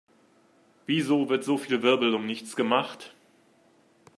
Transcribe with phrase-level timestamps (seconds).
[0.87, 3.13] Wieso wird so viel Wirbel um nichts gemacht?